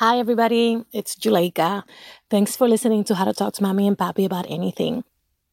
Hi, 0.00 0.20
everybody. 0.20 0.84
It's 0.92 1.16
Juleika. 1.16 1.84
Thanks 2.30 2.54
for 2.54 2.68
listening 2.68 3.02
to 3.02 3.16
How 3.16 3.24
to 3.24 3.32
Talk 3.32 3.54
to 3.54 3.64
Mommy 3.64 3.88
and 3.88 3.98
Papi 3.98 4.24
About 4.24 4.46
Anything. 4.48 5.02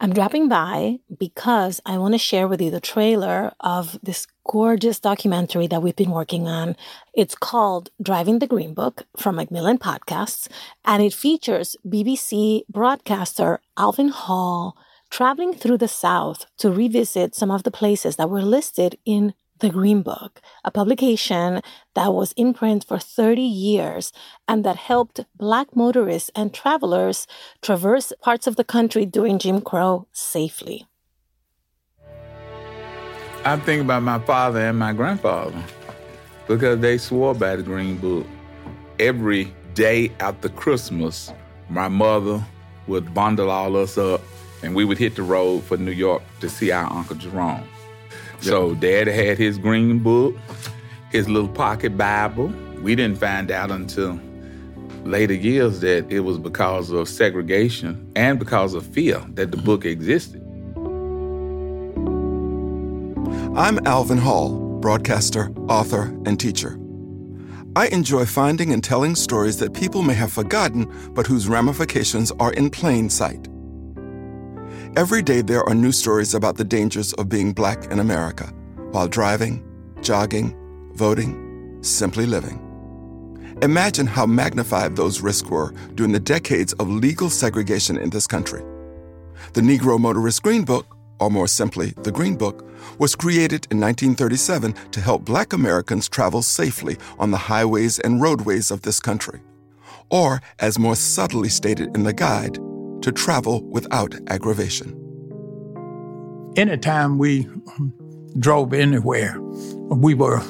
I'm 0.00 0.14
dropping 0.14 0.48
by 0.48 1.00
because 1.18 1.82
I 1.84 1.98
want 1.98 2.14
to 2.14 2.18
share 2.18 2.48
with 2.48 2.62
you 2.62 2.70
the 2.70 2.80
trailer 2.80 3.52
of 3.60 3.98
this 4.02 4.26
gorgeous 4.48 4.98
documentary 4.98 5.66
that 5.66 5.82
we've 5.82 5.94
been 5.94 6.10
working 6.10 6.48
on. 6.48 6.74
It's 7.12 7.34
called 7.34 7.90
Driving 8.02 8.38
the 8.38 8.46
Green 8.46 8.72
Book 8.72 9.02
from 9.14 9.36
Macmillan 9.36 9.76
Podcasts, 9.76 10.48
and 10.86 11.02
it 11.02 11.12
features 11.12 11.76
BBC 11.86 12.62
broadcaster 12.66 13.60
Alvin 13.76 14.08
Hall 14.08 14.74
traveling 15.10 15.52
through 15.52 15.76
the 15.76 15.86
South 15.86 16.46
to 16.56 16.70
revisit 16.70 17.34
some 17.34 17.50
of 17.50 17.64
the 17.64 17.70
places 17.70 18.16
that 18.16 18.30
were 18.30 18.40
listed 18.40 18.96
in 19.04 19.34
the 19.60 19.70
Green 19.70 20.02
Book, 20.02 20.40
a 20.64 20.70
publication 20.70 21.62
that 21.94 22.12
was 22.12 22.32
in 22.32 22.52
print 22.52 22.84
for 22.84 22.98
30 22.98 23.40
years 23.42 24.12
and 24.48 24.64
that 24.64 24.76
helped 24.76 25.20
Black 25.36 25.74
motorists 25.76 26.30
and 26.34 26.52
travelers 26.52 27.26
traverse 27.62 28.12
parts 28.20 28.46
of 28.46 28.56
the 28.56 28.64
country 28.64 29.06
during 29.06 29.38
Jim 29.38 29.60
Crow 29.60 30.06
safely. 30.12 30.86
I 33.44 33.56
think 33.56 33.82
about 33.82 34.02
my 34.02 34.18
father 34.18 34.60
and 34.60 34.78
my 34.78 34.92
grandfather 34.92 35.62
because 36.46 36.80
they 36.80 36.98
swore 36.98 37.34
by 37.34 37.56
the 37.56 37.62
Green 37.62 37.96
Book. 37.96 38.26
Every 38.98 39.52
day 39.74 40.12
after 40.20 40.48
Christmas, 40.48 41.32
my 41.70 41.88
mother 41.88 42.44
would 42.86 43.14
bundle 43.14 43.50
all 43.50 43.76
us 43.76 43.96
up 43.96 44.20
and 44.62 44.74
we 44.74 44.84
would 44.84 44.98
hit 44.98 45.16
the 45.16 45.22
road 45.22 45.62
for 45.64 45.76
New 45.76 45.92
York 45.92 46.22
to 46.40 46.48
see 46.48 46.70
our 46.70 46.92
Uncle 46.92 47.16
Jerome. 47.16 47.66
So 48.40 48.74
dad 48.74 49.06
had 49.06 49.36
his 49.36 49.58
green 49.58 49.98
book, 49.98 50.34
his 51.10 51.28
little 51.28 51.48
pocket 51.48 51.96
Bible. 51.98 52.52
We 52.80 52.94
didn't 52.94 53.18
find 53.18 53.50
out 53.50 53.70
until 53.70 54.18
later 55.04 55.34
years 55.34 55.80
that 55.80 56.10
it 56.10 56.20
was 56.20 56.38
because 56.38 56.90
of 56.90 57.08
segregation 57.08 58.10
and 58.16 58.38
because 58.38 58.74
of 58.74 58.86
fear 58.86 59.22
that 59.34 59.50
the 59.50 59.56
book 59.58 59.84
existed. 59.84 60.42
I'm 63.56 63.78
Alvin 63.86 64.18
Hall, 64.18 64.78
broadcaster, 64.80 65.50
author, 65.68 66.04
and 66.24 66.40
teacher. 66.40 66.78
I 67.76 67.88
enjoy 67.88 68.24
finding 68.24 68.72
and 68.72 68.82
telling 68.82 69.14
stories 69.14 69.58
that 69.58 69.74
people 69.74 70.02
may 70.02 70.14
have 70.14 70.32
forgotten, 70.32 70.90
but 71.14 71.26
whose 71.26 71.46
ramifications 71.46 72.32
are 72.40 72.52
in 72.54 72.70
plain 72.70 73.10
sight. 73.10 73.48
Every 74.96 75.22
day, 75.22 75.40
there 75.40 75.62
are 75.68 75.74
new 75.74 75.92
stories 75.92 76.34
about 76.34 76.56
the 76.56 76.64
dangers 76.64 77.12
of 77.14 77.28
being 77.28 77.52
black 77.52 77.90
in 77.90 78.00
America 78.00 78.52
while 78.90 79.08
driving, 79.08 79.64
jogging, 80.02 80.54
voting, 80.94 81.78
simply 81.82 82.26
living. 82.26 82.66
Imagine 83.62 84.06
how 84.06 84.26
magnified 84.26 84.96
those 84.96 85.20
risks 85.20 85.48
were 85.48 85.72
during 85.94 86.12
the 86.12 86.20
decades 86.20 86.72
of 86.74 86.88
legal 86.88 87.28
segregation 87.28 87.96
in 87.96 88.10
this 88.10 88.26
country. 88.26 88.62
The 89.52 89.60
Negro 89.60 89.98
Motorist 89.98 90.42
Green 90.42 90.64
Book, 90.64 90.96
or 91.18 91.30
more 91.30 91.48
simply, 91.48 91.92
the 92.02 92.12
Green 92.12 92.36
Book, 92.36 92.66
was 92.98 93.14
created 93.14 93.66
in 93.70 93.78
1937 93.80 94.74
to 94.92 95.00
help 95.00 95.24
black 95.24 95.52
Americans 95.52 96.08
travel 96.08 96.42
safely 96.42 96.96
on 97.18 97.30
the 97.30 97.36
highways 97.36 97.98
and 97.98 98.22
roadways 98.22 98.70
of 98.70 98.82
this 98.82 98.98
country. 98.98 99.40
Or, 100.10 100.40
as 100.58 100.78
more 100.78 100.96
subtly 100.96 101.48
stated 101.48 101.94
in 101.94 102.04
the 102.04 102.12
guide, 102.12 102.58
to 103.02 103.12
travel 103.12 103.62
without 103.70 104.14
aggravation. 104.28 104.96
Anytime 106.56 107.18
we 107.18 107.46
drove 108.38 108.72
anywhere, 108.72 109.40
we 109.40 110.14
were 110.14 110.40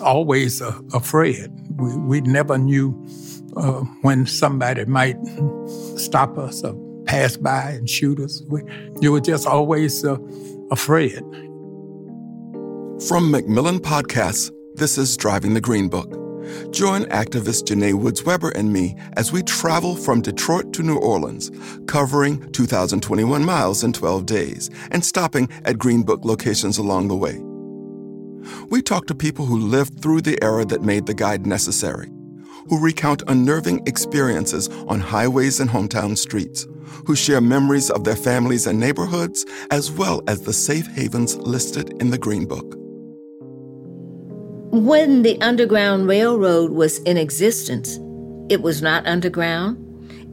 always 0.00 0.62
uh, 0.62 0.78
afraid. 0.92 1.50
We, 1.76 1.96
we 1.96 2.20
never 2.22 2.58
knew 2.58 2.94
uh, 3.56 3.80
when 4.02 4.26
somebody 4.26 4.84
might 4.84 5.16
stop 5.96 6.38
us 6.38 6.62
or 6.62 6.74
pass 7.06 7.36
by 7.36 7.70
and 7.70 7.88
shoot 7.88 8.20
us. 8.20 8.42
We, 8.48 8.62
you 9.00 9.12
were 9.12 9.20
just 9.20 9.46
always 9.46 10.04
uh, 10.04 10.16
afraid. 10.70 11.22
From 13.08 13.30
Macmillan 13.30 13.80
Podcasts, 13.80 14.50
this 14.74 14.98
is 14.98 15.16
Driving 15.16 15.54
the 15.54 15.60
Green 15.60 15.88
Book. 15.88 16.25
Join 16.70 17.04
activist 17.06 17.64
Janae 17.64 17.94
Woods 17.94 18.24
Weber 18.24 18.50
and 18.50 18.72
me 18.72 18.96
as 19.16 19.32
we 19.32 19.42
travel 19.42 19.96
from 19.96 20.20
Detroit 20.20 20.72
to 20.74 20.82
New 20.82 20.98
Orleans, 20.98 21.50
covering 21.86 22.50
2,021 22.52 23.44
miles 23.44 23.82
in 23.82 23.92
12 23.92 24.26
days 24.26 24.70
and 24.90 25.04
stopping 25.04 25.48
at 25.64 25.78
Green 25.78 26.02
Book 26.02 26.24
locations 26.24 26.78
along 26.78 27.08
the 27.08 27.16
way. 27.16 27.40
We 28.68 28.82
talk 28.82 29.06
to 29.06 29.14
people 29.14 29.46
who 29.46 29.58
lived 29.58 30.00
through 30.00 30.22
the 30.22 30.42
era 30.42 30.64
that 30.66 30.82
made 30.82 31.06
the 31.06 31.14
guide 31.14 31.46
necessary, 31.46 32.10
who 32.68 32.80
recount 32.80 33.22
unnerving 33.28 33.82
experiences 33.86 34.68
on 34.88 35.00
highways 35.00 35.60
and 35.60 35.70
hometown 35.70 36.16
streets, 36.16 36.66
who 37.06 37.16
share 37.16 37.40
memories 37.40 37.90
of 37.90 38.04
their 38.04 38.16
families 38.16 38.66
and 38.66 38.78
neighborhoods, 38.78 39.44
as 39.70 39.90
well 39.90 40.22
as 40.28 40.42
the 40.42 40.52
safe 40.52 40.86
havens 40.94 41.36
listed 41.38 41.90
in 42.00 42.10
the 42.10 42.18
Green 42.18 42.46
Book. 42.46 42.75
When 44.70 45.22
the 45.22 45.40
Underground 45.40 46.08
Railroad 46.08 46.72
was 46.72 46.98
in 47.00 47.16
existence, 47.16 47.98
it 48.48 48.62
was 48.62 48.82
not 48.82 49.06
underground. 49.06 49.82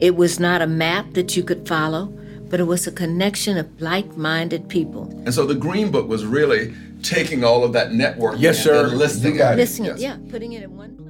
It 0.00 0.16
was 0.16 0.40
not 0.40 0.60
a 0.60 0.66
map 0.66 1.14
that 1.14 1.36
you 1.36 1.42
could 1.42 1.66
follow, 1.68 2.06
but 2.48 2.58
it 2.60 2.64
was 2.64 2.86
a 2.86 2.92
connection 2.92 3.56
of 3.56 3.80
like 3.80 4.16
minded 4.16 4.68
people. 4.68 5.08
And 5.24 5.32
so 5.32 5.46
the 5.46 5.54
Green 5.54 5.90
Book 5.90 6.08
was 6.08 6.24
really 6.24 6.74
taking 7.02 7.44
all 7.44 7.64
of 7.64 7.72
that 7.74 7.92
network 7.92 8.36
yes, 8.38 8.62
sir. 8.62 8.86
and 8.86 8.98
listing 8.98 9.36
it. 9.36 9.56
Listing 9.56 9.84
yes. 9.84 10.00
yeah, 10.00 10.16
putting 10.30 10.52
it 10.52 10.62
in 10.62 10.76
one 10.76 10.96
place. 10.96 11.08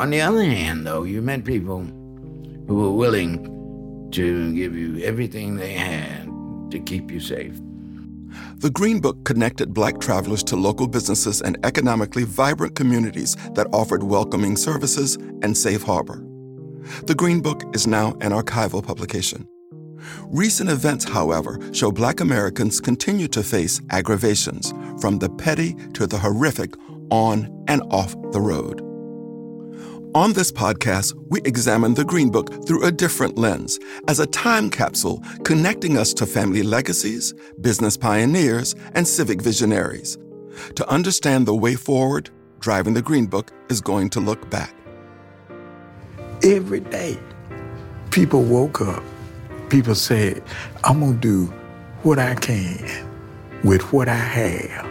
On 0.00 0.10
the 0.10 0.20
other 0.20 0.44
hand, 0.44 0.86
though, 0.86 1.04
you 1.04 1.22
met 1.22 1.44
people 1.44 1.80
who 2.66 2.74
were 2.74 2.92
willing 2.92 4.10
to 4.12 4.52
give 4.54 4.76
you 4.76 4.98
everything 5.02 5.56
they 5.56 5.72
had 5.72 6.28
to 6.70 6.78
keep 6.80 7.10
you 7.10 7.20
safe. 7.20 7.58
The 8.56 8.70
Green 8.70 9.00
Book 9.00 9.24
connected 9.24 9.74
black 9.74 10.00
travelers 10.00 10.42
to 10.44 10.56
local 10.56 10.86
businesses 10.86 11.42
and 11.42 11.58
economically 11.64 12.24
vibrant 12.24 12.74
communities 12.74 13.36
that 13.54 13.68
offered 13.72 14.02
welcoming 14.02 14.56
services 14.56 15.16
and 15.42 15.56
safe 15.56 15.82
harbor. 15.82 16.24
The 17.04 17.14
Green 17.14 17.40
Book 17.40 17.62
is 17.74 17.86
now 17.86 18.12
an 18.20 18.32
archival 18.32 18.82
publication. 18.82 19.46
Recent 20.28 20.70
events, 20.70 21.04
however, 21.04 21.58
show 21.72 21.90
black 21.90 22.20
Americans 22.20 22.80
continue 22.80 23.28
to 23.28 23.42
face 23.42 23.80
aggravations, 23.90 24.72
from 25.00 25.18
the 25.18 25.30
petty 25.30 25.74
to 25.94 26.06
the 26.06 26.18
horrific, 26.18 26.74
on 27.10 27.64
and 27.68 27.82
off 27.90 28.14
the 28.32 28.40
road. 28.40 28.85
On 30.16 30.32
this 30.32 30.50
podcast, 30.50 31.12
we 31.28 31.42
examine 31.42 31.92
the 31.92 32.02
Green 32.02 32.30
Book 32.30 32.64
through 32.66 32.86
a 32.86 32.90
different 32.90 33.36
lens, 33.36 33.78
as 34.08 34.18
a 34.18 34.26
time 34.26 34.70
capsule 34.70 35.22
connecting 35.44 35.98
us 35.98 36.14
to 36.14 36.24
family 36.24 36.62
legacies, 36.62 37.34
business 37.60 37.98
pioneers, 37.98 38.74
and 38.94 39.06
civic 39.06 39.42
visionaries. 39.42 40.16
To 40.76 40.88
understand 40.88 41.44
the 41.44 41.54
way 41.54 41.74
forward, 41.74 42.30
driving 42.60 42.94
the 42.94 43.02
Green 43.02 43.26
Book 43.26 43.52
is 43.68 43.82
going 43.82 44.08
to 44.08 44.20
look 44.20 44.48
back. 44.48 44.74
Every 46.42 46.80
day, 46.80 47.18
people 48.10 48.42
woke 48.42 48.80
up. 48.80 49.02
People 49.68 49.94
said, 49.94 50.42
I'm 50.82 51.00
going 51.00 51.20
to 51.20 51.20
do 51.20 51.52
what 52.04 52.18
I 52.18 52.36
can 52.36 53.06
with 53.64 53.92
what 53.92 54.08
I 54.08 54.14
have, 54.14 54.86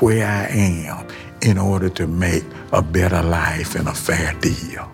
where 0.00 0.26
I 0.26 0.46
am, 0.46 1.06
in 1.42 1.58
order 1.58 1.90
to 1.90 2.06
make 2.06 2.44
a 2.72 2.80
better 2.80 3.22
life 3.22 3.74
and 3.74 3.88
a 3.88 3.94
fair 3.94 4.32
deal. 4.40 4.90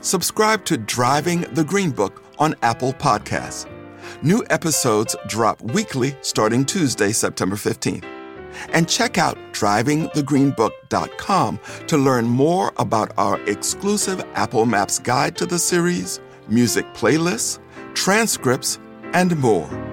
Subscribe 0.00 0.64
to 0.66 0.76
Driving 0.76 1.40
the 1.52 1.64
Green 1.64 1.90
Book 1.90 2.22
on 2.38 2.54
Apple 2.62 2.92
Podcasts. 2.92 3.66
New 4.22 4.44
episodes 4.50 5.16
drop 5.26 5.60
weekly 5.60 6.16
starting 6.20 6.64
Tuesday, 6.64 7.10
September 7.12 7.56
15th. 7.56 8.04
And 8.70 8.88
check 8.88 9.18
out 9.18 9.36
drivingthegreenbook.com 9.52 11.60
to 11.88 11.98
learn 11.98 12.24
more 12.24 12.72
about 12.78 13.12
our 13.18 13.38
exclusive 13.48 14.24
Apple 14.34 14.64
Maps 14.64 14.98
guide 14.98 15.36
to 15.36 15.44
the 15.44 15.58
series, 15.58 16.20
music 16.48 16.86
playlists, 16.94 17.58
transcripts, 17.94 18.78
and 19.12 19.36
more. 19.38 19.85